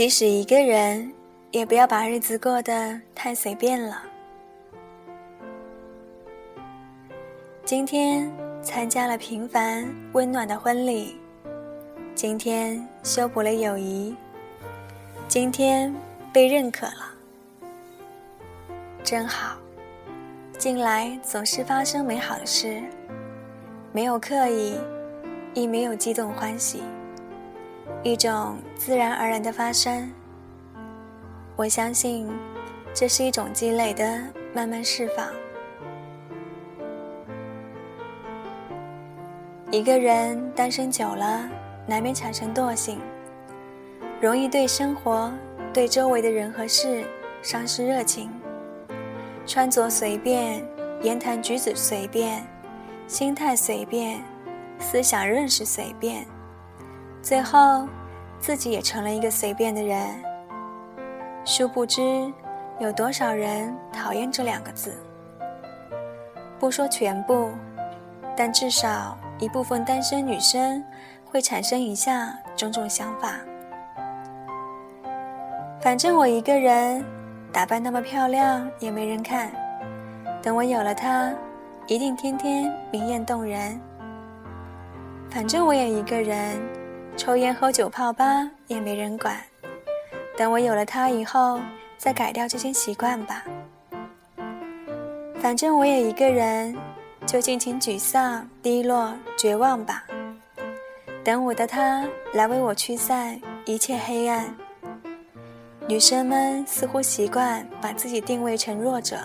[0.00, 1.12] 即使一个人，
[1.50, 4.02] 也不要把日子过得太随便了。
[7.66, 8.32] 今天
[8.62, 11.18] 参加了平凡温暖的婚礼，
[12.14, 14.16] 今天修补了友谊，
[15.28, 15.94] 今天
[16.32, 17.12] 被认可了，
[19.04, 19.58] 真好。
[20.56, 22.82] 近来总是发生美好的事，
[23.92, 24.78] 没有刻意，
[25.52, 26.80] 亦没有激动欢喜。
[28.02, 30.10] 一种自然而然的发生，
[31.54, 32.26] 我相信，
[32.94, 34.22] 这是一种积累的
[34.54, 35.26] 慢慢释放。
[39.70, 41.46] 一个人单身久了，
[41.86, 42.98] 难免产生惰性，
[44.18, 45.30] 容易对生活、
[45.70, 47.04] 对周围的人和事
[47.42, 48.30] 丧失热情，
[49.46, 50.66] 穿着随便，
[51.02, 52.42] 言谈举止随便，
[53.06, 54.22] 心态随便，
[54.78, 56.24] 思想认识随便。
[57.22, 57.86] 最后，
[58.38, 60.00] 自己也成了一个随便的人。
[61.44, 62.32] 殊不知，
[62.78, 64.96] 有多少人讨厌这两个字？
[66.58, 67.50] 不说全部，
[68.36, 70.82] 但至少一部分单身女生
[71.24, 73.34] 会产生以下种种想法：
[75.80, 77.04] 反正我一个人，
[77.52, 79.48] 打扮那么漂亮也没人看；
[80.42, 81.30] 等我有了他，
[81.86, 83.78] 一定天天明艳动人。
[85.30, 86.58] 反正我也一个人。
[87.20, 89.38] 抽烟喝酒泡吧也没人管，
[90.38, 91.60] 等我有了他以后，
[91.98, 93.44] 再改掉这些习惯吧。
[95.38, 96.74] 反正我也一个人，
[97.26, 100.02] 就尽情沮丧、低落、绝望吧。
[101.22, 104.56] 等我的他来为我驱散一切黑暗。
[105.86, 109.18] 女生们似乎习惯把自己定位成弱者，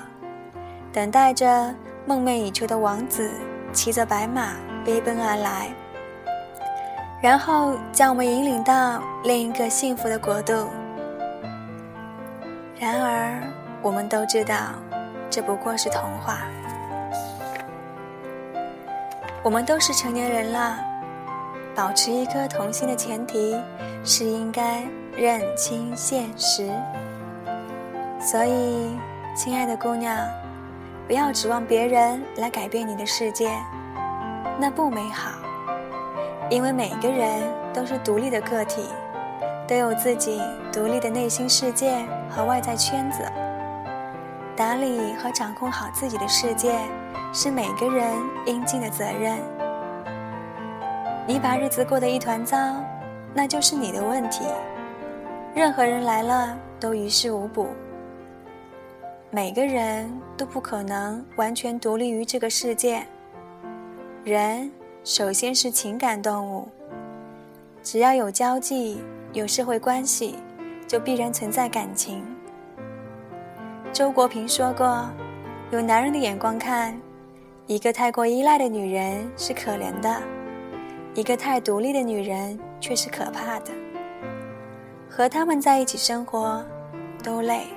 [0.92, 1.74] 等待着
[2.06, 3.32] 梦寐以求的王子
[3.72, 5.74] 骑着白马飞奔而来。
[7.26, 10.70] 然后将我们引领到另一个幸福的国度。
[12.80, 13.42] 然而，
[13.81, 14.56] 我们都知道，
[15.28, 16.41] 这不过是童话。
[19.41, 20.78] 我们都是成年人了，
[21.74, 23.59] 保持一颗童心的前提
[24.03, 24.84] 是应该
[25.18, 26.69] 认清现实。
[28.19, 28.96] 所以，
[29.36, 30.16] 亲爱的姑娘，
[31.07, 33.50] 不要指望别人来改变你的世界，
[34.59, 35.31] 那不美好。
[36.50, 37.41] 因为每个人
[37.73, 38.83] 都是独立的个体，
[39.67, 40.39] 都有自己
[40.72, 43.23] 独立的内心世界和外在圈子。
[44.56, 46.78] 打理和掌控好自己的世界，
[47.33, 48.13] 是每个人
[48.45, 49.38] 应尽的责任。
[51.28, 52.57] 你把日子过得一团糟，
[53.33, 54.45] 那就是你的问题。
[55.56, 57.67] 任何人来了都于事无补。
[59.31, 63.03] 每个人都不可能完全独立于这个世界。
[64.23, 64.72] 人。
[65.06, 66.68] 首先是情感动物，
[67.84, 70.40] 只要有交际、有社会关系，
[70.88, 72.26] 就必然存在感情。
[73.94, 75.08] 周国平说过
[75.70, 77.00] ：“用男人的眼光看，
[77.68, 80.20] 一个太过依赖的女人是可怜的，
[81.14, 83.72] 一个太独立的女人却是可怕的。
[85.08, 86.66] 和他们在一起生活，
[87.24, 87.68] 都累。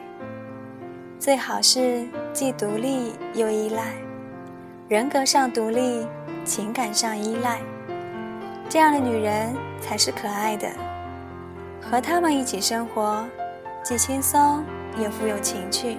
[1.18, 3.92] 最好是既独立又依赖，
[4.88, 6.06] 人格上独立。”
[6.48, 7.60] 情感上依赖，
[8.70, 10.66] 这样的女人才是可爱的。
[11.78, 13.22] 和她们一起生活，
[13.82, 14.64] 既轻松
[14.96, 15.98] 又富有情趣。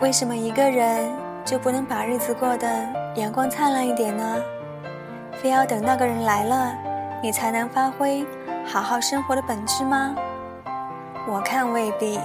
[0.00, 1.10] 为什么一个人
[1.46, 2.68] 就不能把日子过得
[3.16, 4.36] 阳光灿烂一点呢？
[5.32, 6.74] 非要等那个人来了，
[7.22, 8.26] 你才能发挥
[8.66, 10.14] 好好生活的本质吗？
[11.26, 12.20] 我看未必。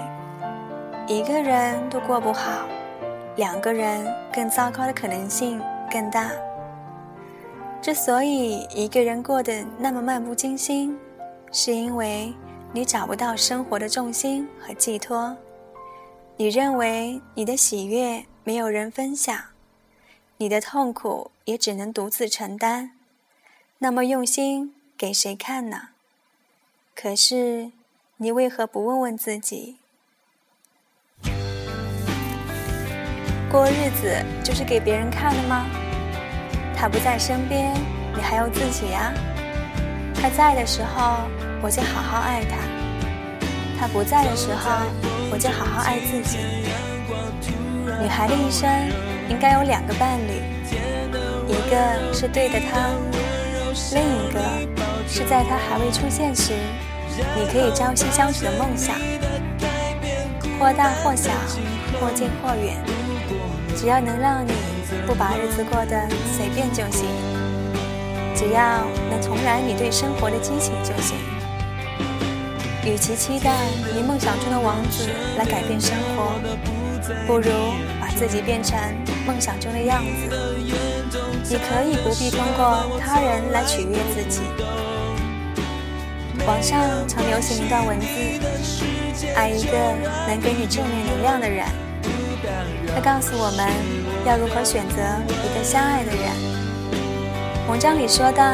[1.08, 2.52] 一个人都过不好。
[3.36, 5.62] 两个人更糟糕的可能性
[5.92, 6.32] 更大。
[7.82, 10.98] 之所以一个人过得那么漫不经心，
[11.52, 12.34] 是因为
[12.72, 15.36] 你找不到生活的重心和寄托。
[16.38, 19.38] 你认为你的喜悦没有人分享，
[20.38, 22.92] 你的痛苦也只能独自承担。
[23.80, 25.90] 那么用心给谁看呢？
[26.96, 27.72] 可是，
[28.18, 29.78] 你为何不问问自己？
[33.54, 34.12] 过日子
[34.44, 35.68] 就是给别人看的吗？
[36.76, 37.72] 他不在身边，
[38.16, 39.14] 你还有自己呀。
[40.16, 41.18] 他在的时候，
[41.62, 42.58] 我就好好爱他；
[43.80, 44.72] 他不在的时候，
[45.32, 46.40] 我就好好爱自己。
[48.02, 48.68] 女孩的一生
[49.30, 50.42] 应该有两个伴侣，
[51.48, 52.90] 一个是对的他，
[53.94, 54.42] 另一个
[55.08, 56.54] 是在他还未出现时，
[57.38, 58.96] 你可以朝夕相处的梦想。
[60.60, 61.30] 或大或小，
[62.02, 62.76] 或近或远。
[63.84, 64.54] 只要能让你
[65.06, 66.08] 不把日子过得
[66.38, 67.06] 随便就行。
[68.34, 71.18] 只要能重燃你对生活的激情就行。
[72.86, 73.52] 与其期待
[73.94, 76.32] 你梦想中的王子来改变生活，
[77.28, 77.52] 不如
[78.00, 78.80] 把自己变成
[79.28, 80.34] 梦想中的样子。
[81.50, 84.44] 你可以不必通过他人来取悦自己。
[86.48, 88.08] 网上常流行一段文字：
[89.36, 89.78] 爱一个
[90.26, 91.68] 能给你正面能量的人。
[92.94, 93.68] 他告诉我们
[94.26, 94.98] 要如何选择
[95.28, 97.68] 一个相爱的人。
[97.68, 98.54] 文章里说到，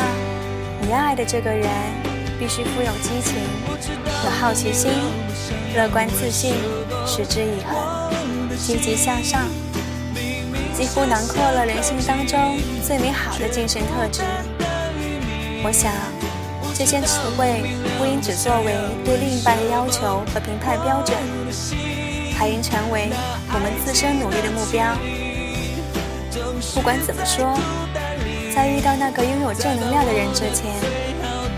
[0.81, 1.68] 你要爱的这个人
[2.39, 3.36] 必须富有激情、
[4.24, 4.91] 有好奇心、
[5.75, 6.56] 乐观自信、
[7.06, 9.41] 持之以恒、积极向上，
[10.74, 14.21] 几乎囊括了人性当中最美好的精神特质。
[15.63, 15.91] 我想，
[16.74, 21.18] 这些词汇不应只作为对另一半的要求和评判标准，
[22.39, 23.09] 还应成为
[23.53, 24.95] 我们自身努力的目标。
[26.74, 27.59] 不管怎么说。
[28.51, 30.74] 在遇到那个拥有正能量的人之前，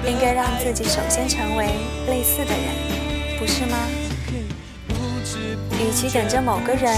[0.05, 1.65] 应该让自己首先成为
[2.05, 3.77] 类似的人，不是吗？
[5.79, 6.93] 与其等着某个人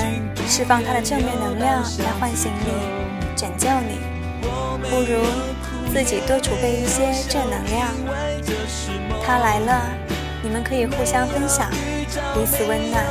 [0.46, 4.00] 释放他的正面能量来唤醒你、拯救你，
[4.90, 5.24] 不如
[5.94, 7.88] 自己多储备一些正能量。
[9.26, 9.86] 他来了，
[10.42, 11.72] 你们可以互相分享，
[12.34, 13.02] 彼此温暖；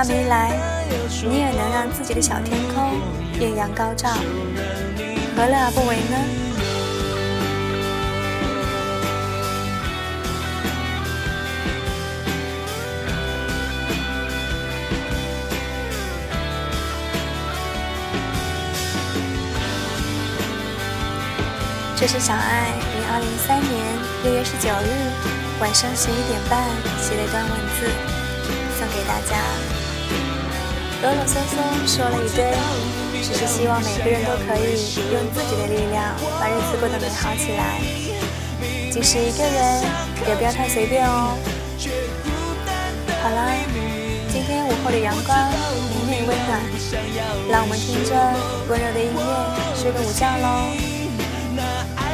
[0.00, 0.56] 他没来，
[1.24, 3.00] 你也能让自己的小天空
[3.40, 4.08] 艳阳高照。
[5.34, 6.16] 何乐而不为呢？
[21.96, 25.10] 这是小爱于二零一三年六月十九日
[25.60, 26.62] 晚上十一点半
[27.02, 27.90] 写的一段文字，
[28.78, 29.77] 送给大家。
[31.02, 32.52] 啰啰嗦嗦说了一堆。
[33.20, 34.78] 只是希望每个人都可以
[35.12, 37.80] 用自己的力量把日子过得美好起来。
[38.90, 39.82] 即使一个人，
[40.28, 41.36] 也不要太随便哦。
[43.20, 43.52] 好啦，
[44.32, 45.36] 今天午后的阳光
[45.90, 46.60] 明媚温暖，
[47.50, 48.14] 让我们听着
[48.68, 49.20] 温柔的音乐
[49.74, 50.72] 睡个午觉喽。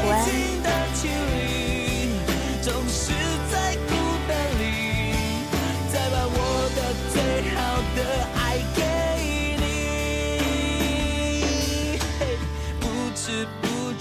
[0.08, 0.53] 晚安。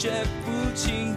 [0.04, 0.12] 绝
[0.44, 1.16] 不清